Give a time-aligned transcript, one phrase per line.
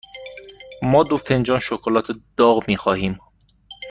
[0.81, 2.05] ما دو فنجان شکلات
[2.37, 3.19] داغ می خواهیم.